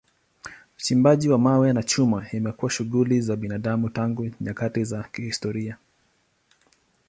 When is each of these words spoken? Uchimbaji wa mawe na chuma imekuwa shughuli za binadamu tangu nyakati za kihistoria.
Uchimbaji 0.77 1.29
wa 1.29 1.37
mawe 1.37 1.73
na 1.73 1.83
chuma 1.83 2.31
imekuwa 2.31 2.71
shughuli 2.71 3.21
za 3.21 3.35
binadamu 3.35 3.89
tangu 3.89 4.31
nyakati 4.41 4.83
za 4.85 5.03
kihistoria. 5.03 5.77